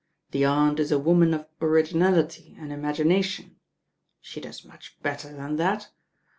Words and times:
The 0.31 0.45
Aunt 0.45 0.79
is 0.79 0.91
a 0.91 0.97
woman 0.97 1.31
of 1.31 1.45
originality 1.61 2.57
and 2.59 2.73
imagination. 2.73 3.57
She 4.19 4.41
does 4.41 4.65
much 4.65 4.97
better 5.03 5.31
than 5.31 5.57
that. 5.57 5.89